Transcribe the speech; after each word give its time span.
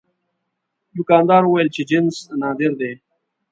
دوکاندار 0.95 1.43
وویل 1.45 1.69
چې 1.75 1.81
جنس 1.89 2.15
نادر 2.41 2.71
دی. 2.79 2.91